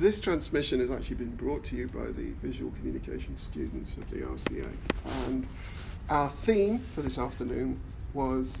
this 0.00 0.18
transmission 0.18 0.80
has 0.80 0.90
actually 0.90 1.16
been 1.16 1.36
brought 1.36 1.62
to 1.62 1.76
you 1.76 1.86
by 1.86 2.06
the 2.06 2.32
visual 2.42 2.70
communication 2.72 3.36
students 3.36 3.98
of 3.98 4.10
the 4.10 4.20
RCA. 4.20 4.72
And 5.26 5.46
our 6.08 6.30
theme 6.30 6.78
for 6.94 7.02
this 7.02 7.18
afternoon 7.18 7.78
was 8.14 8.58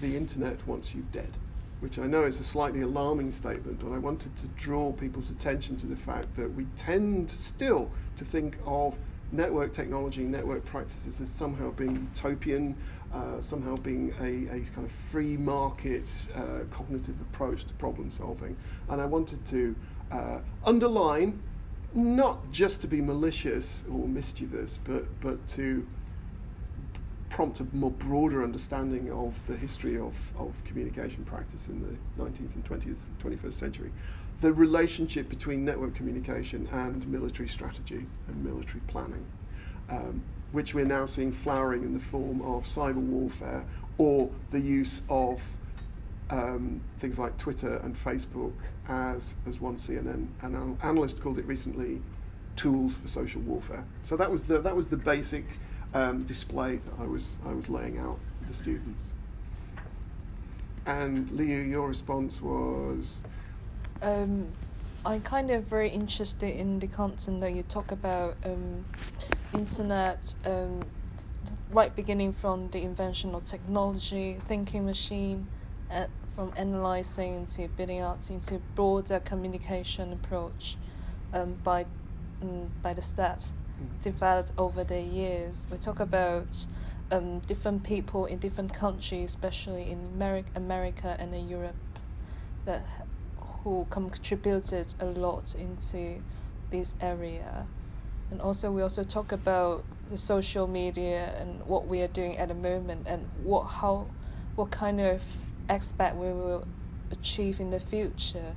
The 0.00 0.16
Internet 0.16 0.66
Wants 0.66 0.92
You 0.92 1.06
Dead, 1.12 1.30
which 1.78 2.00
I 2.00 2.06
know 2.06 2.24
is 2.24 2.40
a 2.40 2.44
slightly 2.44 2.80
alarming 2.80 3.30
statement, 3.30 3.78
but 3.78 3.92
I 3.92 3.98
wanted 3.98 4.36
to 4.38 4.48
draw 4.48 4.92
people's 4.92 5.30
attention 5.30 5.76
to 5.76 5.86
the 5.86 5.96
fact 5.96 6.34
that 6.34 6.52
we 6.52 6.66
tend 6.74 7.30
still 7.30 7.88
to 8.16 8.24
think 8.24 8.58
of 8.66 8.96
network 9.30 9.72
technology, 9.72 10.22
and 10.22 10.32
network 10.32 10.64
practices 10.64 11.20
as 11.20 11.28
somehow 11.28 11.70
being 11.72 12.08
utopian, 12.14 12.74
uh, 13.12 13.40
somehow 13.40 13.76
being 13.76 14.12
a, 14.20 14.54
a, 14.54 14.60
kind 14.74 14.86
of 14.86 14.90
free 14.90 15.36
market 15.36 16.10
uh, 16.34 16.60
cognitive 16.70 17.20
approach 17.20 17.64
to 17.64 17.74
problem 17.74 18.10
solving. 18.10 18.56
And 18.88 19.00
I 19.00 19.04
wanted 19.04 19.44
to 19.46 19.76
uh, 20.10 20.40
underline, 20.64 21.40
not 21.94 22.50
just 22.52 22.80
to 22.82 22.86
be 22.86 23.00
malicious 23.00 23.84
or 23.90 24.06
mischievous, 24.06 24.78
but, 24.84 25.04
but 25.20 25.46
to 25.48 25.86
prompt 27.30 27.60
a 27.60 27.66
more 27.72 27.90
broader 27.90 28.42
understanding 28.42 29.10
of 29.12 29.38
the 29.46 29.56
history 29.56 29.96
of, 29.96 30.14
of 30.38 30.52
communication 30.64 31.24
practice 31.24 31.68
in 31.68 31.80
the 31.80 32.22
19th 32.22 32.54
and 32.54 32.64
20th, 32.64 32.96
21st 33.22 33.52
century. 33.52 33.90
The 34.40 34.52
relationship 34.52 35.28
between 35.28 35.64
network 35.64 35.94
communication 35.94 36.68
and 36.72 37.06
military 37.08 37.48
strategy 37.48 38.06
and 38.28 38.44
military 38.44 38.80
planning. 38.86 39.24
Um, 39.90 40.22
which 40.52 40.74
we're 40.74 40.84
now 40.84 41.06
seeing 41.06 41.32
flowering 41.32 41.82
in 41.82 41.94
the 41.94 42.00
form 42.00 42.40
of 42.42 42.64
cyber 42.64 42.94
warfare 42.94 43.66
or 43.98 44.30
the 44.50 44.60
use 44.60 45.02
of 45.08 45.40
um, 46.30 46.80
things 46.98 47.18
like 47.18 47.36
Twitter 47.38 47.76
and 47.78 47.96
Facebook 47.96 48.52
as, 48.88 49.34
as 49.46 49.60
one 49.60 49.76
CNN 49.76 50.26
an 50.42 50.78
analyst 50.82 51.20
called 51.20 51.38
it 51.38 51.46
recently, 51.46 52.00
tools 52.56 52.98
for 52.98 53.08
social 53.08 53.40
warfare. 53.42 53.84
So 54.02 54.16
that 54.16 54.30
was 54.30 54.44
the, 54.44 54.60
that 54.60 54.74
was 54.74 54.88
the 54.88 54.96
basic 54.96 55.44
um, 55.94 56.24
display 56.24 56.76
that 56.76 57.02
I 57.02 57.06
was, 57.06 57.38
I 57.46 57.52
was 57.52 57.68
laying 57.68 57.98
out 57.98 58.18
for 58.40 58.48
the 58.48 58.54
students. 58.54 59.12
And 60.86 61.30
Liu, 61.30 61.58
your 61.58 61.86
response 61.86 62.40
was? 62.40 63.18
Um, 64.00 64.48
I'm 65.04 65.20
kind 65.20 65.50
of 65.50 65.64
very 65.64 65.88
interested 65.88 66.54
in 66.54 66.78
the 66.78 66.86
content 66.86 67.40
that 67.40 67.52
you 67.52 67.62
talk 67.62 67.92
about 67.92 68.36
um, 68.44 68.84
internet, 69.54 70.34
um, 70.44 70.82
right 71.70 71.94
beginning 71.94 72.32
from 72.32 72.68
the 72.70 72.82
invention 72.82 73.34
of 73.34 73.44
technology, 73.44 74.38
thinking 74.48 74.84
machine, 74.84 75.46
uh, 75.90 76.06
from 76.38 76.52
analyzing 76.56 77.44
to 77.46 77.66
building 77.66 77.98
out 77.98 78.30
into 78.30 78.60
broader 78.76 79.18
communication 79.18 80.12
approach 80.12 80.76
um, 81.34 81.56
by 81.64 81.84
um, 82.40 82.70
by 82.80 82.94
the 82.94 83.02
steps 83.02 83.50
mm. 83.50 84.00
developed 84.02 84.52
over 84.56 84.84
the 84.84 85.00
years. 85.00 85.66
We 85.68 85.78
talk 85.78 85.98
about 85.98 86.64
um, 87.10 87.40
different 87.40 87.82
people 87.82 88.26
in 88.26 88.38
different 88.38 88.72
countries, 88.72 89.30
especially 89.30 89.90
in 89.90 89.98
America, 90.14 90.48
America 90.54 91.16
and 91.18 91.34
in 91.34 91.48
Europe, 91.48 91.74
that 92.66 92.84
who 93.64 93.88
contributed 93.90 94.94
a 95.00 95.06
lot 95.06 95.56
into 95.56 96.22
this 96.70 96.94
area. 97.00 97.66
And 98.30 98.40
also, 98.40 98.70
we 98.70 98.82
also 98.82 99.02
talk 99.02 99.32
about 99.32 99.84
the 100.08 100.16
social 100.16 100.68
media 100.68 101.34
and 101.40 101.66
what 101.66 101.88
we 101.88 102.00
are 102.00 102.06
doing 102.06 102.38
at 102.38 102.46
the 102.46 102.54
moment 102.54 103.08
and 103.08 103.28
what 103.42 103.64
how 103.64 104.06
what 104.54 104.70
kind 104.70 105.00
of 105.00 105.20
aspect 105.68 106.16
we 106.16 106.28
will 106.28 106.66
achieve 107.10 107.60
in 107.60 107.70
the 107.70 107.80
future. 107.80 108.54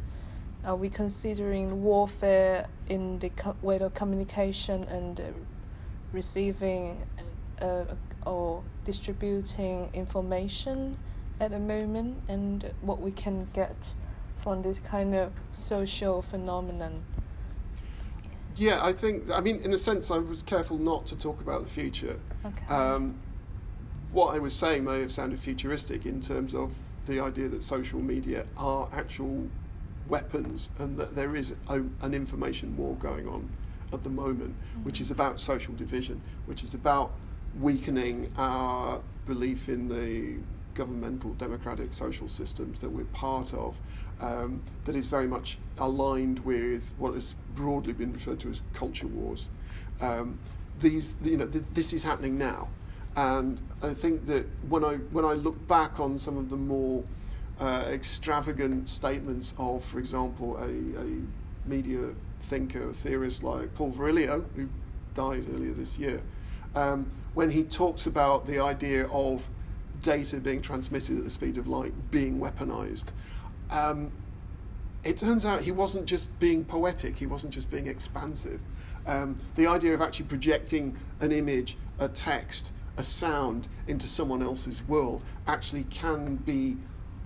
Are 0.64 0.76
we 0.76 0.90
considering 0.90 1.84
warfare 1.84 2.68
in 2.88 3.20
the 3.20 3.30
co- 3.30 3.56
way 3.62 3.80
of 3.80 3.94
communication 3.94 4.84
and 4.84 5.20
uh, 5.20 5.24
receiving 6.12 7.04
uh, 7.62 7.86
or 8.26 8.64
distributing 8.86 9.90
information 9.94 10.98
at 11.40 11.52
the 11.52 11.60
moment, 11.60 12.22
and 12.28 12.72
what 12.82 13.02
we 13.02 13.12
can 13.12 13.48
get 13.54 13.94
from 14.44 14.62
this 14.62 14.80
kind 14.80 15.16
of 15.16 15.32
social 15.52 16.22
phenomenon? 16.22 17.04
Yeah, 18.56 18.84
I 18.84 18.94
think, 18.94 19.32
I 19.32 19.40
mean, 19.40 19.60
in 19.62 19.74
a 19.74 19.78
sense, 19.78 20.12
I 20.12 20.18
was 20.18 20.44
careful 20.44 20.78
not 20.78 21.08
to 21.08 21.16
talk 21.16 21.42
about 21.42 21.64
the 21.64 21.70
future. 21.70 22.20
Okay. 22.46 22.66
Um, 22.68 23.20
what 24.12 24.36
I 24.36 24.40
was 24.40 24.54
saying 24.54 24.84
may 24.84 25.00
have 25.00 25.12
sounded 25.12 25.40
futuristic 25.40 26.06
in 26.06 26.22
terms 26.22 26.54
of 26.54 26.72
the 27.12 27.20
idea 27.20 27.50
that 27.50 27.64
social 27.64 28.00
media 28.00 28.46
are 28.58 28.88
actual 28.94 29.48
weapons 30.08 30.70
and 30.80 30.98
that 30.98 31.16
there 31.16 31.36
is 31.36 31.56
a, 31.70 31.82
an 32.02 32.14
information 32.14 32.76
war 32.78 32.96
going 32.96 33.28
on 33.28 33.50
at 33.94 34.04
the 34.04 34.10
moment, 34.10 34.54
mm-hmm. 34.54 34.84
which 34.84 35.02
is 35.02 35.12
about 35.12 35.40
social 35.40 35.74
division, 35.76 36.22
which 36.46 36.64
is 36.64 36.74
about 36.74 37.12
weakening 37.60 38.32
our 38.38 39.02
belief 39.26 39.68
in 39.68 39.88
the 39.88 40.38
governmental 40.74 41.34
democratic 41.34 41.94
social 41.94 42.30
systems 42.30 42.80
that 42.80 42.90
we're 42.90 43.04
part 43.06 43.54
of 43.54 43.76
um, 44.22 44.62
that 44.86 44.96
is 44.96 45.06
very 45.06 45.28
much 45.28 45.58
aligned 45.80 46.40
with 46.40 46.90
what 46.98 47.14
has 47.14 47.36
broadly 47.56 47.92
been 47.92 48.14
referred 48.14 48.40
to 48.40 48.50
as 48.50 48.62
culture 48.74 49.08
wars. 49.08 49.50
Um, 50.00 50.40
these, 50.80 51.16
you 51.22 51.38
know, 51.38 51.48
th- 51.48 51.66
this 51.74 51.92
is 51.92 52.04
happening 52.04 52.38
now, 52.38 52.70
and 53.16 53.62
I 53.82 53.94
think 53.94 54.26
that 54.28 54.46
when 54.70 54.86
I 54.86 54.96
when 55.12 55.26
I 55.26 55.34
look 55.34 55.68
back 55.68 56.00
on 56.00 56.18
some 56.18 56.38
of 56.38 56.50
the 56.50 56.58
more 56.58 57.04
uh, 57.60 57.84
extravagant 57.88 58.90
statements 58.90 59.54
of, 59.58 59.84
for 59.84 60.00
example, 60.00 60.58
a, 60.58 60.68
a 60.68 61.22
media 61.66 62.10
thinker, 62.42 62.90
a 62.90 62.94
theorist 62.94 63.44
like 63.44 63.74
Paul 63.76 63.92
Virilio, 63.92 64.44
who 64.56 64.68
died 65.14 65.46
earlier 65.54 65.74
this 65.74 66.00
year, 66.00 66.22
um, 66.76 67.12
when 67.34 67.52
he 67.52 67.64
talks 67.64 68.08
about 68.08 68.48
the 68.48 68.60
idea 68.60 69.06
of 69.08 69.48
data 70.02 70.40
being 70.40 70.62
transmitted 70.62 71.18
at 71.18 71.24
the 71.24 71.30
speed 71.30 71.58
of 71.58 71.68
light 71.68 71.94
being 72.10 72.40
weaponized. 72.40 73.12
Um, 73.70 74.12
it 75.04 75.18
turns 75.18 75.46
out 75.46 75.62
he 75.62 75.72
wasn't 75.72 76.06
just 76.06 76.38
being 76.40 76.64
poetic, 76.64 77.16
he 77.16 77.26
wasn't 77.26 77.54
just 77.54 77.70
being 77.70 77.88
expansive. 77.88 78.60
Um, 79.06 79.40
the 79.56 79.68
idea 79.68 79.94
of 79.94 80.02
actually 80.02 80.26
projecting 80.26 80.96
an 81.20 81.32
image, 81.32 81.78
a 82.00 82.08
text, 82.08 82.72
a 83.02 83.04
sound 83.04 83.68
into 83.88 84.08
someone 84.08 84.44
else's 84.44 84.88
world 84.88 85.24
actually 85.48 85.86
can 85.86 86.36
be 86.36 86.78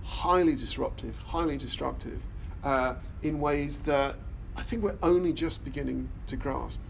highly 0.02 0.54
disruptive, 0.54 1.14
highly 1.18 1.58
destructive 1.58 2.18
uh, 2.64 2.94
in 3.22 3.38
ways 3.38 3.80
that 3.80 4.16
I 4.56 4.62
think 4.62 4.82
we're 4.82 4.96
only 5.02 5.34
just 5.34 5.62
beginning 5.64 6.08
to 6.28 6.36
grasp. 6.36 6.80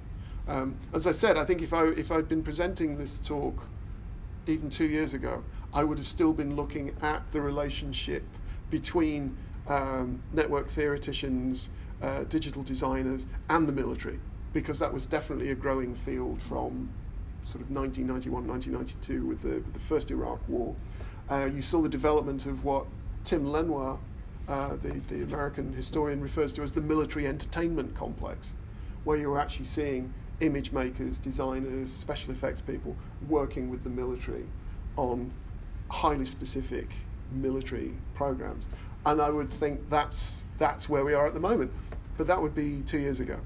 Um, 0.46 0.76
as 0.94 1.08
I 1.08 1.10
said, 1.10 1.36
I 1.36 1.44
think 1.44 1.62
if 1.62 1.72
I 1.72 1.86
if 2.02 2.12
I'd 2.12 2.28
been 2.28 2.44
presenting 2.44 2.96
this 2.96 3.18
talk 3.18 3.56
even 4.46 4.70
two 4.70 4.84
years 4.84 5.14
ago, 5.14 5.42
I 5.74 5.82
would 5.82 5.98
have 5.98 6.06
still 6.06 6.32
been 6.32 6.54
looking 6.54 6.94
at 7.02 7.20
the 7.32 7.40
relationship 7.40 8.22
between 8.70 9.36
um, 9.66 10.22
network 10.32 10.68
theoreticians, 10.70 11.70
uh, 12.02 12.22
digital 12.36 12.62
designers, 12.62 13.26
and 13.48 13.66
the 13.66 13.72
military, 13.72 14.20
because 14.52 14.78
that 14.78 14.92
was 14.92 15.06
definitely 15.06 15.50
a 15.50 15.56
growing 15.56 15.92
field 15.92 16.40
from 16.40 16.88
sort 17.46 17.62
of 17.62 17.70
1991, 17.70 18.46
1992 18.48 19.24
with 19.24 19.40
the, 19.42 19.60
with 19.60 19.72
the 19.72 19.78
first 19.78 20.10
Iraq 20.10 20.40
War. 20.48 20.74
Uh, 21.30 21.48
you 21.52 21.62
saw 21.62 21.80
the 21.80 21.88
development 21.88 22.44
of 22.46 22.64
what 22.64 22.86
Tim 23.24 23.48
Lenoir, 23.48 24.00
uh, 24.48 24.76
the, 24.76 25.00
the 25.06 25.22
American 25.22 25.72
historian, 25.72 26.20
refers 26.20 26.52
to 26.54 26.62
as 26.62 26.72
the 26.72 26.80
military 26.80 27.26
entertainment 27.26 27.94
complex, 27.94 28.54
where 29.04 29.16
you 29.16 29.30
were 29.30 29.38
actually 29.38 29.64
seeing 29.64 30.12
image 30.40 30.72
makers, 30.72 31.18
designers, 31.18 31.92
special 31.92 32.32
effects 32.32 32.60
people 32.60 32.96
working 33.28 33.70
with 33.70 33.84
the 33.84 33.90
military 33.90 34.44
on 34.96 35.32
highly 35.88 36.26
specific 36.26 36.88
military 37.30 37.92
programs. 38.14 38.66
And 39.04 39.22
I 39.22 39.30
would 39.30 39.50
think 39.50 39.88
that's, 39.88 40.46
that's 40.58 40.88
where 40.88 41.04
we 41.04 41.14
are 41.14 41.26
at 41.26 41.34
the 41.34 41.40
moment. 41.40 41.70
But 42.18 42.26
that 42.26 42.42
would 42.42 42.56
be 42.56 42.82
two 42.86 42.98
years 42.98 43.20
ago. 43.20 43.38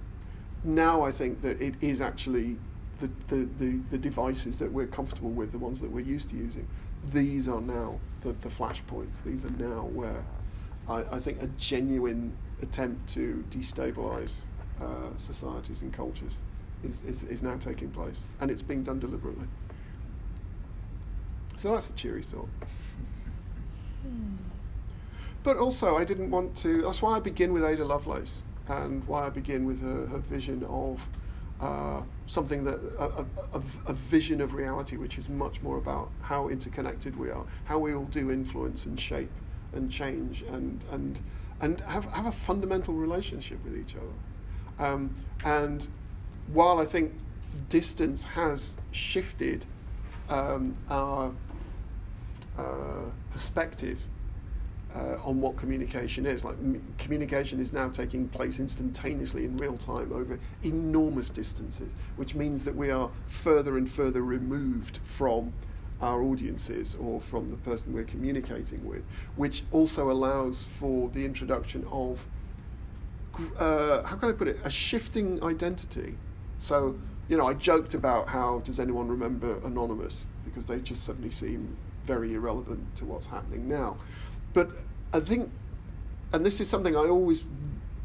Now 0.65 1.03
I 1.03 1.13
think 1.13 1.43
that 1.43 1.61
it 1.61 1.75
is 1.83 2.01
actually 2.01 2.57
the, 3.01 3.11
the, 3.29 3.49
the, 3.59 3.81
the 3.91 3.99
devices 3.99 4.59
that 4.59 4.71
we're 4.71 4.87
comfortable 4.87 5.31
with, 5.31 5.53
the 5.53 5.59
ones 5.59 5.81
that 5.81 5.91
we're 5.91 6.01
used 6.01 6.31
to 6.31 6.37
using. 6.37 6.67
These 7.13 7.49
are 7.49 7.61
now 7.61 7.99
the, 8.21 8.33
the 8.35 8.49
flashpoints. 8.49 9.23
These 9.25 9.45
are 9.45 9.51
now 9.51 9.89
where 9.93 10.25
I, 10.89 11.05
I 11.13 11.21
think 11.21 11.43
a 11.43 11.47
genuine 11.59 12.37
attempt 12.63 13.09
to 13.15 13.45
destabilize 13.51 14.43
uh, 14.81 15.17
societies 15.17 15.83
and 15.83 15.93
cultures 15.93 16.37
is, 16.85 17.03
is, 17.05 17.23
is 17.25 17.43
now 17.43 17.57
taking 17.57 17.91
place. 17.91 18.23
And 18.41 18.51
it's 18.51 18.63
being 18.63 18.83
done 18.83 19.01
deliberately. 19.01 19.47
So 21.57 21.73
that's 21.73 21.91
a 21.91 21.93
cheery 21.93 22.23
thought. 22.23 22.49
Hmm. 24.03 24.37
But 25.43 25.57
also, 25.57 25.97
I 25.97 26.05
didn't 26.05 26.31
want 26.31 26.55
to. 26.59 26.83
That's 26.83 27.01
why 27.01 27.17
I 27.17 27.21
begin 27.21 27.53
with 27.53 27.65
Ada 27.65 27.85
Lovelace, 27.85 28.45
and 28.69 29.07
why 29.07 29.27
I 29.27 29.31
begin 29.31 29.65
with 29.65 29.81
her, 29.81 30.07
her 30.07 30.19
vision 30.19 30.65
of 30.65 31.07
uh, 31.61 32.03
something 32.31 32.63
that 32.63 32.79
a, 32.97 33.25
a, 33.53 33.63
a, 33.89 33.93
vision 33.93 34.41
of 34.41 34.55
reality, 34.55 34.97
which 34.97 35.19
is 35.19 35.29
much 35.29 35.61
more 35.63 35.79
about 35.79 36.09
how 36.23 36.49
interconnected 36.49 37.19
we 37.19 37.29
are, 37.29 37.45
how 37.65 37.77
we 37.77 37.93
all 37.93 38.05
do 38.05 38.31
influence 38.31 38.85
and 38.85 39.01
shape 39.01 39.31
and 39.73 39.91
change, 39.91 40.43
and 40.43 40.85
and 40.93 41.21
and 41.61 41.81
have, 41.81 42.05
have 42.05 42.27
a 42.27 42.33
fundamental 42.33 42.95
relationship 42.95 43.59
with 43.65 43.77
each 43.77 43.97
other. 43.97 44.87
Um, 44.87 45.15
and 45.45 45.89
while 46.53 46.79
I 46.79 46.87
think 46.87 47.13
distance 47.69 48.23
has 48.25 48.77
shifted 48.93 49.67
um, 50.29 50.77
our 50.89 51.33
uh, 52.57 53.11
perspective 53.33 53.99
uh, 54.95 55.17
on 55.25 55.41
what 55.41 55.57
communication 55.57 56.27
is. 56.27 56.45
Like 56.45 56.57
communication 56.99 57.61
is 57.61 57.73
now 57.73 57.89
taking 57.89 58.29
place 58.29 58.59
instantaneously 58.59 59.45
in 59.45 59.57
real 59.57 59.77
time 59.77 60.13
over 60.13 60.39
enormous 60.63 61.31
distances, 61.31 61.91
which 62.17 62.35
means 62.35 62.65
that 62.65 62.75
we 62.75 62.91
are 62.91 63.11
further 63.29 63.79
and 63.79 63.91
further 63.91 64.23
removed 64.23 64.99
from 65.05 65.53
our 66.01 66.23
audiences 66.23 66.97
or 66.99 67.21
from 67.21 67.51
the 67.51 67.57
person 67.59 67.93
we're 67.93 68.05
communicating 68.05 68.87
with, 68.87 69.03
which 69.37 69.65
also 69.71 70.11
allows 70.11 70.67
for 70.79 71.09
the 71.11 71.25
introduction 71.25 71.85
of 71.91 72.25
uh, 73.59 74.03
how 74.03 74.17
can 74.17 74.29
I 74.29 74.33
put 74.33 74.49
it, 74.49 74.59
a 74.65 74.71
shifting 74.71 75.43
identity. 75.43 76.17
So, 76.59 76.97
you 77.29 77.37
know, 77.37 77.47
I 77.47 77.55
joked 77.55 77.95
about 77.95 78.29
how 78.29 78.61
does 78.65 78.79
anyone 78.81 79.09
remember 79.09 79.59
Anonymous 79.65 80.27
because 80.45 80.67
they 80.67 80.79
just 80.79 81.05
suddenly 81.05 81.31
seem 81.31 81.77
very 82.05 82.35
irrelevant 82.35 82.97
to 82.97 83.05
what's 83.05 83.27
happening 83.27 83.69
now. 83.69 83.97
But 84.53 84.71
I 85.13 85.21
think, 85.21 85.51
and 86.33 86.45
this 86.45 86.61
is 86.61 86.69
something 86.69 86.97
I 86.97 87.07
always 87.09 87.45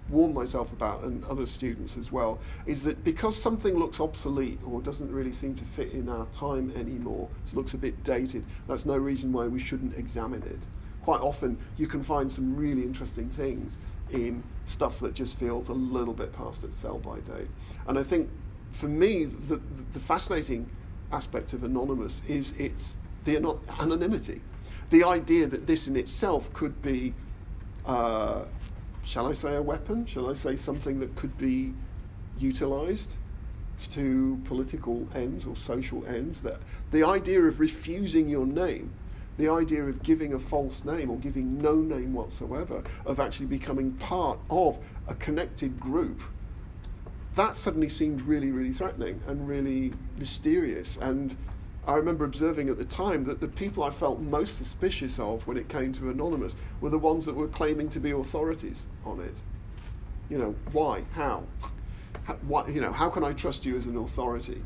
warn 0.09 0.33
myself 0.33 0.71
about 0.71 1.03
and 1.03 1.24
other 1.25 1.45
students 1.45 1.97
as 1.97 2.12
well, 2.12 2.39
is 2.65 2.83
that 2.83 3.03
because 3.03 3.42
something 3.42 3.75
looks 3.75 4.00
obsolete 4.00 4.59
or 4.65 4.81
doesn't 4.81 5.12
really 5.12 5.31
seem 5.31 5.56
to 5.56 5.63
fit 5.63 5.92
in 5.94 6.09
our 6.09 6.25
time 6.27 6.71
anymore, 6.75 7.27
it 7.47 7.56
looks 7.56 7.74
a 7.74 7.77
bit 7.77 8.03
dated, 8.03 8.45
that's 8.68 8.86
no 8.86 8.97
reason 8.97 9.31
why 9.31 9.47
we 9.47 9.59
shouldn't 9.59 9.97
examine 9.97 10.44
it. 10.44 10.59
Quite 11.03 11.21
often, 11.21 11.57
you 11.77 11.88
can 11.88 12.03
find 12.03 12.31
some 12.31 12.56
really 12.56 12.83
interesting 12.83 13.30
things 13.30 13.80
in 14.12 14.44
stuff 14.65 15.00
that 15.00 15.13
just 15.13 15.39
feels 15.39 15.69
a 15.69 15.74
little 15.74 16.13
bit 16.13 16.31
past 16.33 16.63
its 16.63 16.75
sell 16.75 17.00
by 17.00 17.19
date. 17.19 17.47
And 17.88 17.97
I 17.97 18.03
think 18.03 18.30
for 18.71 18.88
me, 18.88 19.25
the, 19.25 19.59
the 19.94 20.00
fascinating 20.00 20.69
aspect 21.12 21.53
of 21.53 21.63
Anonymous 21.63 22.21
is 22.27 22.51
its 22.57 22.97
the 23.24 23.38
anonymity 23.80 24.42
the 24.89 25.03
idea 25.03 25.47
that 25.47 25.67
this 25.67 25.87
in 25.87 25.95
itself 25.95 26.51
could 26.53 26.81
be, 26.81 27.13
uh, 27.85 28.43
shall 29.03 29.27
I 29.27 29.33
say, 29.33 29.55
a 29.55 29.61
weapon? 29.61 30.05
Shall 30.05 30.29
I 30.29 30.33
say 30.33 30.55
something 30.55 30.99
that 30.99 31.15
could 31.15 31.37
be 31.37 31.73
utilized 32.37 33.15
to 33.91 34.39
political 34.45 35.07
ends 35.13 35.45
or 35.45 35.55
social 35.55 36.05
ends? 36.05 36.41
That 36.41 36.59
the 36.91 37.03
idea 37.03 37.41
of 37.41 37.59
refusing 37.59 38.29
your 38.29 38.45
name, 38.45 38.91
the 39.37 39.49
idea 39.49 39.83
of 39.83 40.01
giving 40.03 40.33
a 40.33 40.39
false 40.39 40.85
name 40.85 41.09
or 41.09 41.17
giving 41.17 41.61
no 41.61 41.75
name 41.75 42.13
whatsoever, 42.13 42.83
of 43.05 43.19
actually 43.19 43.47
becoming 43.47 43.91
part 43.93 44.39
of 44.49 44.77
a 45.07 45.15
connected 45.15 45.79
group 45.79 46.21
that 47.35 47.55
suddenly 47.55 47.89
seemed 47.89 48.21
really, 48.21 48.51
really 48.51 48.71
threatening 48.71 49.21
and 49.27 49.47
really 49.47 49.93
mysterious. 50.17 50.97
And 50.97 51.35
I 51.87 51.93
remember 51.93 52.25
observing 52.25 52.69
at 52.69 52.77
the 52.77 52.85
time 52.85 53.23
that 53.25 53.39
the 53.39 53.47
people 53.47 53.83
I 53.83 53.91
felt 53.91 54.19
most 54.19 54.57
suspicious 54.57 55.19
of 55.19 55.45
when 55.45 55.57
it 55.57 55.69
came 55.69 55.93
to 55.93 56.09
Anonymous 56.09 56.55
were 56.81 56.89
the 56.89 56.97
ones 56.97 57.25
that 57.25 57.35
were 57.35 57.47
claiming 57.47 57.89
to 57.89 57.99
be 57.99 58.11
authorities 58.11 58.87
on 59.05 59.19
it. 59.19 59.41
You 60.29 60.39
know, 60.39 60.55
why? 60.71 61.03
How? 61.13 61.43
how 62.23 62.33
why, 62.47 62.67
you 62.67 62.81
know, 62.81 62.91
how 62.91 63.09
can 63.09 63.23
I 63.23 63.33
trust 63.33 63.65
you 63.65 63.77
as 63.77 63.85
an 63.85 63.97
authority 63.97 64.61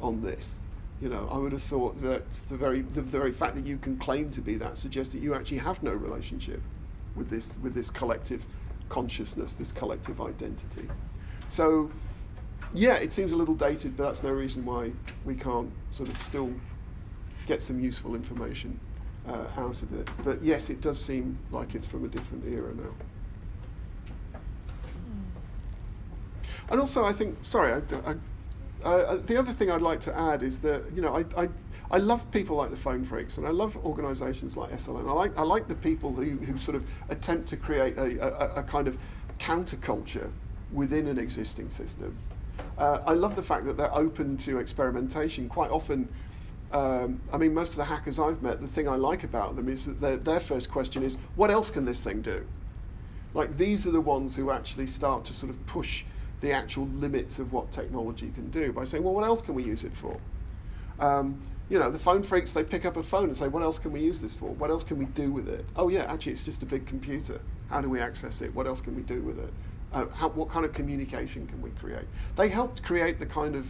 on 0.00 0.22
this? 0.22 0.58
You 1.02 1.10
know, 1.10 1.28
I 1.30 1.36
would 1.36 1.52
have 1.52 1.62
thought 1.62 2.00
that 2.00 2.22
the 2.48 2.56
very, 2.56 2.80
the 2.80 3.02
very 3.02 3.32
fact 3.32 3.56
that 3.56 3.66
you 3.66 3.76
can 3.76 3.98
claim 3.98 4.30
to 4.30 4.40
be 4.40 4.54
that 4.56 4.78
suggests 4.78 5.12
that 5.12 5.20
you 5.20 5.34
actually 5.34 5.58
have 5.58 5.82
no 5.82 5.92
relationship 5.92 6.62
with 7.14 7.28
this, 7.28 7.58
with 7.62 7.74
this 7.74 7.90
collective 7.90 8.44
consciousness, 8.88 9.56
this 9.56 9.70
collective 9.70 10.20
identity. 10.20 10.88
So 11.50 11.90
yeah, 12.74 12.94
it 12.94 13.12
seems 13.12 13.30
a 13.30 13.36
little 13.36 13.54
dated, 13.54 13.96
but 13.96 14.04
that's 14.04 14.22
no 14.22 14.30
reason 14.30 14.64
why 14.64 14.90
we 15.24 15.36
can't 15.36 15.70
sort 15.92 16.08
of 16.08 16.20
still 16.22 16.52
get 17.46 17.62
some 17.62 17.78
useful 17.78 18.16
information 18.16 18.78
uh, 19.28 19.46
out 19.56 19.80
of 19.80 19.92
it. 19.92 20.08
But 20.24 20.42
yes, 20.42 20.70
it 20.70 20.80
does 20.80 21.00
seem 21.00 21.38
like 21.52 21.76
it's 21.76 21.86
from 21.86 22.04
a 22.04 22.08
different 22.08 22.44
era 22.46 22.74
now. 22.74 22.92
And 26.70 26.80
also, 26.80 27.04
I 27.04 27.12
think, 27.12 27.38
sorry, 27.42 27.72
I, 27.72 27.82
I, 28.84 28.88
uh, 28.88 29.16
the 29.24 29.38
other 29.38 29.52
thing 29.52 29.70
I'd 29.70 29.82
like 29.82 30.00
to 30.02 30.18
add 30.18 30.42
is 30.42 30.58
that, 30.60 30.82
you 30.94 31.02
know, 31.02 31.14
I, 31.16 31.42
I, 31.42 31.48
I 31.92 31.98
love 31.98 32.28
people 32.32 32.56
like 32.56 32.70
the 32.70 32.76
Phone 32.76 33.06
Phreaks 33.06 33.38
and 33.38 33.46
I 33.46 33.50
love 33.50 33.76
organisations 33.84 34.56
like 34.56 34.72
Esalen. 34.72 35.08
I 35.08 35.12
like, 35.12 35.38
I 35.38 35.42
like 35.42 35.68
the 35.68 35.74
people 35.76 36.12
who, 36.12 36.24
who 36.24 36.58
sort 36.58 36.74
of 36.74 36.84
attempt 37.08 37.48
to 37.50 37.56
create 37.56 37.96
a, 37.98 38.56
a, 38.56 38.60
a 38.60 38.62
kind 38.64 38.88
of 38.88 38.98
counterculture 39.38 40.30
within 40.72 41.06
an 41.06 41.18
existing 41.18 41.68
system 41.68 42.16
uh, 42.78 43.00
I 43.06 43.12
love 43.12 43.36
the 43.36 43.42
fact 43.42 43.64
that 43.66 43.76
they're 43.76 43.94
open 43.94 44.36
to 44.38 44.58
experimentation. 44.58 45.48
Quite 45.48 45.70
often, 45.70 46.08
um, 46.72 47.20
I 47.32 47.38
mean, 47.38 47.54
most 47.54 47.70
of 47.70 47.76
the 47.76 47.84
hackers 47.84 48.18
I've 48.18 48.42
met, 48.42 48.60
the 48.60 48.68
thing 48.68 48.88
I 48.88 48.96
like 48.96 49.24
about 49.24 49.56
them 49.56 49.68
is 49.68 49.86
that 49.86 50.24
their, 50.24 50.40
first 50.40 50.70
question 50.70 51.02
is, 51.02 51.16
what 51.36 51.50
else 51.50 51.70
can 51.70 51.84
this 51.84 52.00
thing 52.00 52.20
do? 52.20 52.44
Like, 53.32 53.56
these 53.56 53.86
are 53.86 53.90
the 53.90 54.00
ones 54.00 54.34
who 54.36 54.50
actually 54.50 54.86
start 54.86 55.24
to 55.26 55.32
sort 55.32 55.50
of 55.50 55.66
push 55.66 56.04
the 56.40 56.52
actual 56.52 56.86
limits 56.88 57.38
of 57.38 57.52
what 57.52 57.72
technology 57.72 58.30
can 58.34 58.50
do 58.50 58.72
by 58.72 58.84
saying, 58.84 59.02
well, 59.02 59.14
what 59.14 59.24
else 59.24 59.40
can 59.40 59.54
we 59.54 59.62
use 59.62 59.84
it 59.84 59.94
for? 59.94 60.18
Um, 61.00 61.40
you 61.68 61.78
know, 61.78 61.90
the 61.90 61.98
phone 61.98 62.22
phreaks, 62.22 62.52
they 62.52 62.62
pick 62.62 62.84
up 62.84 62.96
a 62.96 63.02
phone 63.02 63.24
and 63.24 63.36
say, 63.36 63.48
what 63.48 63.62
else 63.62 63.78
can 63.78 63.92
we 63.92 64.00
use 64.00 64.20
this 64.20 64.34
for? 64.34 64.50
What 64.50 64.70
else 64.70 64.84
can 64.84 64.98
we 64.98 65.06
do 65.06 65.32
with 65.32 65.48
it? 65.48 65.64
Oh, 65.76 65.88
yeah, 65.88 66.02
actually, 66.12 66.32
it's 66.32 66.44
just 66.44 66.62
a 66.62 66.66
big 66.66 66.86
computer. 66.86 67.40
How 67.70 67.80
do 67.80 67.88
we 67.88 68.00
access 68.00 68.42
it? 68.42 68.54
What 68.54 68.66
else 68.66 68.80
can 68.80 68.94
we 68.94 69.02
do 69.02 69.22
with 69.22 69.38
it? 69.38 69.52
Uh, 69.94 70.06
how, 70.08 70.28
what 70.30 70.50
kind 70.50 70.64
of 70.64 70.72
communication 70.72 71.46
can 71.46 71.62
we 71.62 71.70
create? 71.70 72.04
They 72.36 72.48
helped 72.48 72.82
create 72.82 73.20
the 73.20 73.26
kind 73.26 73.54
of 73.54 73.66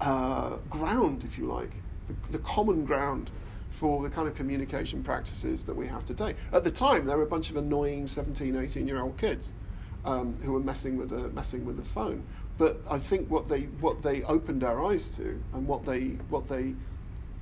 uh, 0.00 0.56
ground, 0.68 1.22
if 1.24 1.38
you 1.38 1.46
like, 1.46 1.70
the, 2.08 2.32
the, 2.32 2.38
common 2.40 2.84
ground 2.84 3.30
for 3.70 4.02
the 4.02 4.10
kind 4.10 4.26
of 4.26 4.34
communication 4.34 5.04
practices 5.04 5.64
that 5.64 5.74
we 5.74 5.86
have 5.86 6.04
today. 6.04 6.34
At 6.52 6.64
the 6.64 6.70
time, 6.70 7.06
there 7.06 7.16
were 7.16 7.22
a 7.22 7.28
bunch 7.28 7.50
of 7.50 7.56
annoying 7.56 8.08
17, 8.08 8.56
18 8.56 8.88
year 8.88 9.00
old 9.00 9.16
kids 9.16 9.52
um, 10.04 10.36
who 10.42 10.52
were 10.52 10.60
messing 10.60 10.96
with, 10.96 11.10
the, 11.10 11.28
messing 11.28 11.64
with 11.64 11.76
the 11.76 11.84
phone. 11.84 12.24
But 12.58 12.78
I 12.90 12.98
think 12.98 13.30
what 13.30 13.48
they, 13.48 13.62
what 13.80 14.02
they 14.02 14.22
opened 14.24 14.64
our 14.64 14.84
eyes 14.84 15.08
to 15.16 15.40
and 15.54 15.66
what 15.66 15.86
they, 15.86 16.16
what 16.28 16.48
they 16.48 16.74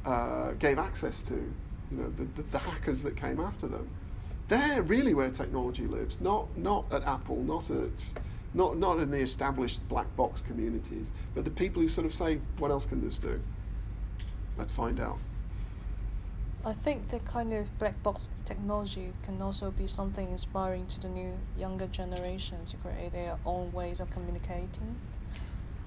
uh, 0.05 0.53
gave 0.53 0.79
access 0.79 1.20
to, 1.20 1.35
you 1.35 1.97
know, 1.97 2.11
the, 2.19 2.25
the, 2.37 2.43
the 2.50 2.59
hackers 2.59 3.03
that 3.03 3.17
came 3.17 3.41
after 3.41 3.67
them, 3.67 3.88
they're 4.49 4.82
really 4.82 5.14
where 5.14 5.31
technology 5.31 5.87
lives, 5.87 6.20
not, 6.20 6.56
not 6.56 6.85
at 6.93 7.02
Apple, 7.05 7.43
not 7.43 7.70
at 7.70 7.91
not, 8.55 8.79
not 8.79 9.00
in 9.00 9.11
the 9.11 9.19
established 9.19 9.86
black 9.89 10.15
box 10.17 10.41
communities, 10.46 11.10
but 11.34 11.44
the 11.44 11.51
people 11.51 11.82
who 11.82 11.89
sort 11.89 12.06
of 12.06 12.15
say, 12.15 12.39
what 12.58 12.70
else 12.70 12.86
can 12.86 13.05
this 13.05 13.19
do? 13.19 13.41
Let's 14.56 14.72
find 14.72 15.01
out. 15.01 15.19
I 16.65 16.72
think 16.72 17.10
the 17.10 17.19
kind 17.20 17.53
of 17.53 17.79
black 17.79 18.01
box 18.03 18.31
technology 18.46 19.13
can 19.22 19.43
also 19.43 19.70
be 19.70 19.86
something 19.86 20.31
inspiring 20.31 20.86
to 20.86 21.01
the 21.01 21.08
new 21.08 21.36
younger 21.58 21.86
generations 21.89 22.70
to 22.70 22.77
create 22.79 23.13
their 23.13 23.36
own 23.44 23.70
ways 23.72 24.01
of 24.01 24.08
communicating. 24.10 24.96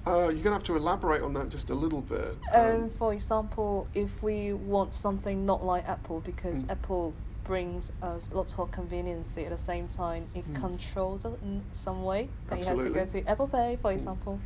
Uh, 0.06 0.28
you're 0.28 0.30
going 0.30 0.44
to 0.44 0.52
have 0.52 0.62
to 0.62 0.76
elaborate 0.76 1.22
on 1.22 1.34
that 1.34 1.48
just 1.48 1.70
a 1.70 1.74
little 1.74 2.02
bit. 2.02 2.36
Um, 2.54 2.64
um, 2.64 2.90
for 2.90 3.12
example, 3.12 3.88
if 3.92 4.22
we 4.22 4.52
want 4.52 4.94
something 4.94 5.44
not 5.44 5.64
like 5.64 5.88
Apple, 5.88 6.20
because 6.20 6.64
mm. 6.64 6.70
Apple 6.70 7.12
brings 7.48 7.90
us 8.02 8.28
lots 8.32 8.54
of 8.58 8.70
convenience 8.70 9.38
at 9.38 9.48
the 9.48 9.56
same 9.56 9.88
time 9.88 10.28
it 10.34 10.46
mm. 10.46 10.54
controls 10.60 11.24
it 11.24 11.32
in 11.42 11.62
some 11.72 12.04
way 12.04 12.28
that 12.48 12.58
you 12.58 12.64
have 12.66 12.76
to 12.76 12.90
go 12.90 13.06
to 13.06 13.26
apple 13.26 13.48
pay 13.48 13.78
for 13.80 13.90
mm. 13.90 13.94
example 13.94 14.38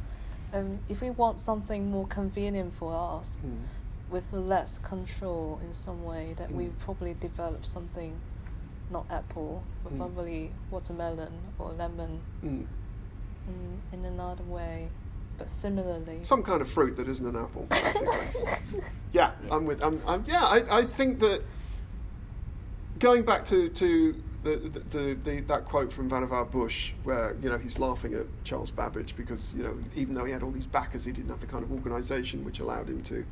um, 0.55 0.79
if 0.89 1.01
we 1.01 1.11
want 1.11 1.39
something 1.41 1.91
more 1.91 2.07
convenient 2.07 2.73
for 2.77 2.95
us 2.95 3.39
mm. 3.45 3.57
with 4.09 4.33
less 4.33 4.79
control 4.79 5.61
in 5.65 5.75
some 5.75 6.05
way 6.05 6.35
that 6.39 6.51
we 6.53 6.67
hmm. 6.67 6.85
probably 6.85 7.15
develop 7.15 7.67
something 7.67 8.15
not 8.91 9.05
apple 9.11 9.65
but 9.83 9.91
hmm. 9.91 9.99
probably 9.99 10.51
watermelon 10.71 11.33
or 11.59 11.73
lemon 11.73 12.21
hmm. 12.41 12.61
mm, 13.51 13.79
in 13.93 14.05
another 14.05 14.45
way 14.45 14.89
but 15.39 15.51
similarly 15.51 16.21
some 16.23 16.43
kind 16.43 16.61
of 16.61 16.71
fruit 16.71 16.97
that 16.97 17.09
isn't 17.09 17.27
an 17.27 17.43
apple 17.43 17.67
yeah, 17.71 18.83
yeah, 19.13 19.31
i'm 19.51 19.65
with 19.65 19.83
I'm, 19.83 20.01
I'm 20.07 20.25
yeah 20.29 20.45
I, 20.45 20.79
I 20.81 20.85
think 20.85 21.19
that 21.21 21.43
going 23.03 23.25
back 23.25 23.45
to, 23.45 23.69
to 23.69 24.15
the, 24.45 24.81
the, 24.91 25.19
the, 25.25 25.41
that 25.41 25.65
quote 25.65 25.93
from 25.93 26.09
Vannevar 26.09 26.51
Bush, 26.51 26.93
where 27.03 27.37
you 27.43 27.51
know 27.51 27.59
he's 27.59 27.79
laughing 27.79 28.15
at 28.15 28.27
Charles 28.45 28.71
Babbage 28.71 29.15
because 29.17 29.53
you 29.55 29.63
know 29.63 29.77
even 29.95 30.15
though 30.15 30.25
he 30.25 30.33
had 30.33 30.43
all 30.43 30.53
these 30.53 30.67
backers, 30.67 31.05
he 31.05 31.13
didn't 31.13 31.29
have 31.29 31.41
the 31.41 31.47
kind 31.47 31.65
of 31.65 31.73
organisation 31.73 32.45
which 32.45 32.61
allowed 32.61 32.89
him 32.89 33.03
to, 33.03 33.25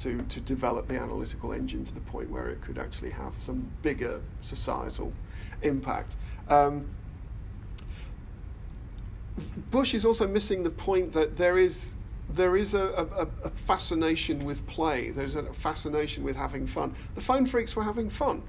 to 0.00 0.22
to 0.22 0.40
develop 0.40 0.86
the 0.86 0.94
analytical 0.94 1.52
engine 1.52 1.84
to 1.86 1.94
the 1.94 2.00
point 2.00 2.30
where 2.30 2.48
it 2.48 2.60
could 2.60 2.78
actually 2.78 3.10
have 3.10 3.32
some 3.38 3.68
bigger 3.82 4.20
societal 4.42 5.12
impact. 5.62 6.16
Um, 6.48 6.86
Bush 9.70 9.94
is 9.94 10.04
also 10.04 10.28
missing 10.28 10.62
the 10.62 10.70
point 10.70 11.12
that 11.12 11.36
there 11.36 11.58
is 11.58 11.96
there 12.30 12.56
is 12.56 12.74
a, 12.74 13.06
a, 13.14 13.46
a, 13.46 13.50
fascination 13.50 14.38
with 14.46 14.66
play. 14.66 15.10
There's 15.10 15.36
a 15.36 15.42
fascination 15.52 16.24
with 16.24 16.36
having 16.36 16.66
fun. 16.66 16.94
The 17.14 17.20
phone 17.20 17.46
phreaks 17.46 17.76
were 17.76 17.82
having 17.82 18.08
fun 18.08 18.42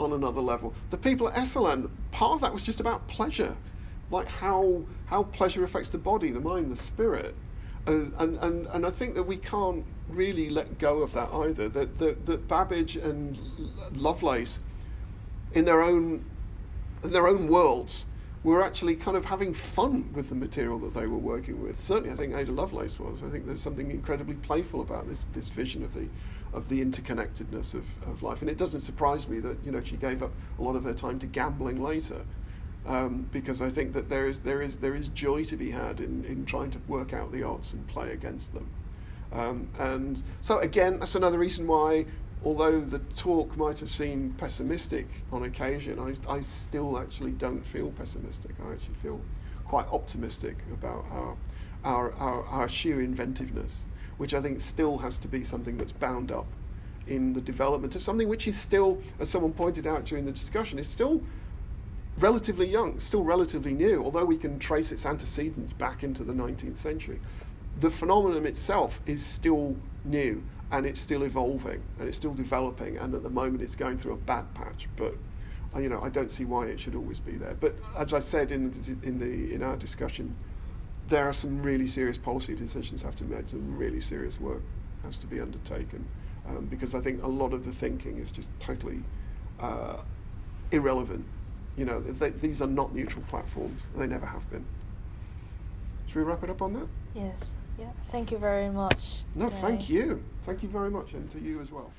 on 0.00 0.12
another 0.12 0.40
level. 0.40 0.74
The 0.90 0.96
people 0.96 1.28
at 1.28 1.34
Esalen, 1.34 1.90
part 2.10 2.32
of 2.32 2.40
that 2.40 2.52
was 2.52 2.64
just 2.64 2.80
about 2.80 3.06
pleasure, 3.08 3.56
like 4.10 4.26
how 4.26 4.82
how 5.06 5.24
pleasure 5.24 5.64
affects 5.64 5.90
the 5.90 5.98
body, 5.98 6.30
the 6.30 6.40
mind, 6.40 6.70
the 6.70 6.76
spirit. 6.76 7.34
Uh, 7.86 7.92
and, 8.18 8.36
and, 8.38 8.66
and 8.66 8.84
I 8.84 8.90
think 8.90 9.14
that 9.14 9.22
we 9.22 9.38
can't 9.38 9.84
really 10.08 10.50
let 10.50 10.78
go 10.78 10.98
of 10.98 11.12
that 11.14 11.30
either. 11.32 11.68
That, 11.68 11.98
that, 11.98 12.26
that 12.26 12.46
Babbage 12.46 12.96
and 12.96 13.38
Lovelace, 13.92 14.60
in 15.54 15.64
their 15.64 15.82
own 15.82 16.24
in 17.02 17.10
their 17.12 17.26
own 17.26 17.48
worlds, 17.48 18.04
were 18.42 18.62
actually 18.62 18.96
kind 18.96 19.16
of 19.16 19.24
having 19.24 19.52
fun 19.52 20.10
with 20.14 20.30
the 20.30 20.34
material 20.34 20.78
that 20.78 20.94
they 20.94 21.06
were 21.06 21.18
working 21.18 21.62
with. 21.62 21.78
Certainly, 21.80 22.10
I 22.10 22.16
think 22.16 22.34
Ada 22.34 22.52
Lovelace 22.52 22.98
was. 22.98 23.22
I 23.22 23.30
think 23.30 23.46
there's 23.46 23.60
something 23.60 23.90
incredibly 23.90 24.36
playful 24.36 24.80
about 24.80 25.06
this 25.08 25.26
this 25.34 25.48
vision 25.50 25.84
of 25.84 25.92
the 25.92 26.08
of 26.52 26.68
the 26.68 26.82
interconnectedness 26.84 27.74
of, 27.74 27.84
of 28.06 28.22
life. 28.22 28.40
And 28.40 28.50
it 28.50 28.56
doesn't 28.56 28.80
surprise 28.80 29.28
me 29.28 29.40
that 29.40 29.58
you 29.64 29.70
know 29.72 29.82
she 29.82 29.96
gave 29.96 30.22
up 30.22 30.32
a 30.58 30.62
lot 30.62 30.74
of 30.74 30.84
her 30.84 30.94
time 30.94 31.18
to 31.20 31.26
gambling 31.26 31.82
later. 31.82 32.24
Um, 32.86 33.28
because 33.30 33.60
I 33.60 33.68
think 33.68 33.92
that 33.92 34.08
there 34.08 34.26
is 34.26 34.40
there 34.40 34.62
is 34.62 34.76
there 34.76 34.94
is 34.94 35.08
joy 35.08 35.44
to 35.44 35.56
be 35.56 35.70
had 35.70 36.00
in, 36.00 36.24
in 36.24 36.46
trying 36.46 36.70
to 36.70 36.78
work 36.88 37.12
out 37.12 37.30
the 37.30 37.42
odds 37.42 37.74
and 37.74 37.86
play 37.86 38.12
against 38.12 38.54
them. 38.54 38.70
Um, 39.32 39.68
and 39.78 40.22
so 40.40 40.58
again, 40.58 40.98
that's 40.98 41.14
another 41.14 41.38
reason 41.38 41.66
why 41.66 42.06
although 42.44 42.80
the 42.80 42.98
talk 43.16 43.56
might 43.56 43.80
have 43.80 43.90
seemed 43.90 44.38
pessimistic 44.38 45.06
on 45.30 45.44
occasion, 45.44 45.98
I, 45.98 46.32
I 46.32 46.40
still 46.40 46.98
actually 46.98 47.32
don't 47.32 47.64
feel 47.64 47.90
pessimistic. 47.90 48.52
I 48.64 48.72
actually 48.72 48.94
feel 49.02 49.20
quite 49.64 49.86
optimistic 49.92 50.56
about 50.72 51.04
our, 51.10 51.36
our, 51.84 52.12
our, 52.14 52.44
our 52.46 52.68
sheer 52.68 53.00
inventiveness, 53.00 53.72
which 54.16 54.34
I 54.34 54.40
think 54.40 54.60
still 54.60 54.98
has 54.98 55.18
to 55.18 55.28
be 55.28 55.44
something 55.44 55.76
that's 55.76 55.92
bound 55.92 56.32
up 56.32 56.46
in 57.06 57.32
the 57.32 57.40
development 57.40 57.94
of 57.96 58.02
something 58.02 58.28
which 58.28 58.48
is 58.48 58.58
still, 58.58 59.02
as 59.18 59.28
someone 59.28 59.52
pointed 59.52 59.86
out 59.86 60.04
during 60.04 60.24
the 60.24 60.32
discussion, 60.32 60.78
is 60.78 60.88
still 60.88 61.22
relatively 62.18 62.68
young, 62.68 63.00
still 63.00 63.22
relatively 63.22 63.72
new, 63.72 64.02
although 64.02 64.24
we 64.24 64.36
can 64.36 64.58
trace 64.58 64.92
its 64.92 65.06
antecedents 65.06 65.72
back 65.72 66.02
into 66.02 66.24
the 66.24 66.32
19th 66.32 66.78
century. 66.78 67.20
The 67.80 67.90
phenomenon 67.90 68.46
itself 68.46 69.00
is 69.06 69.24
still 69.24 69.76
new 70.04 70.42
and 70.72 70.86
it's 70.86 71.00
still 71.00 71.24
evolving 71.24 71.82
and 71.98 72.08
it's 72.08 72.16
still 72.16 72.34
developing 72.34 72.96
and 72.98 73.14
at 73.14 73.22
the 73.22 73.30
moment 73.30 73.62
it's 73.62 73.74
going 73.74 73.98
through 73.98 74.12
a 74.12 74.16
bad 74.16 74.52
patch 74.54 74.88
but 74.96 75.14
uh, 75.74 75.78
you 75.78 75.88
know 75.88 76.00
I 76.00 76.08
don't 76.08 76.30
see 76.30 76.44
why 76.44 76.66
it 76.66 76.80
should 76.80 76.94
always 76.94 77.20
be 77.20 77.32
there. 77.32 77.54
But 77.54 77.76
as 77.96 78.12
I 78.12 78.20
said 78.20 78.52
in 78.52 78.70
the, 78.82 79.06
in 79.06 79.18
the 79.18 79.54
in 79.54 79.62
our 79.62 79.76
discussion 79.76 80.34
there 81.08 81.28
are 81.28 81.32
some 81.32 81.62
really 81.62 81.86
serious 81.86 82.18
policy 82.18 82.54
decisions 82.54 83.02
have 83.02 83.16
to 83.16 83.24
be 83.24 83.34
made 83.34 83.50
some 83.50 83.76
really 83.76 84.00
serious 84.00 84.40
work 84.40 84.62
has 85.04 85.18
to 85.18 85.26
be 85.26 85.40
undertaken 85.40 86.06
um, 86.48 86.66
because 86.66 86.94
I 86.94 87.00
think 87.00 87.22
a 87.22 87.28
lot 87.28 87.52
of 87.52 87.64
the 87.64 87.72
thinking 87.72 88.18
is 88.18 88.30
just 88.30 88.50
totally 88.60 89.02
uh, 89.60 89.98
irrelevant. 90.70 91.24
You 91.76 91.84
know 91.84 92.00
they, 92.00 92.30
these 92.30 92.60
are 92.62 92.66
not 92.66 92.94
neutral 92.94 93.24
platforms. 93.28 93.82
They 93.96 94.06
never 94.06 94.26
have 94.26 94.48
been. 94.50 94.64
Should 96.06 96.16
we 96.16 96.22
wrap 96.22 96.42
it 96.42 96.50
up 96.50 96.62
on 96.62 96.74
that? 96.74 96.88
Yes 97.14 97.52
yeah, 97.80 97.90
thank 98.10 98.30
you 98.30 98.38
very 98.38 98.68
much. 98.68 99.22
No, 99.34 99.48
thank 99.48 99.88
you. 99.88 100.22
Thank 100.44 100.62
you 100.62 100.68
very 100.68 100.90
much, 100.90 101.14
and 101.14 101.30
to 101.32 101.40
you 101.40 101.60
as 101.60 101.70
well. 101.70 101.90